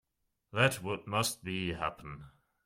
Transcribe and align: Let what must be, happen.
Let 0.51 0.81
what 0.81 1.05
must 1.05 1.43
be, 1.43 1.73
happen. 1.73 2.25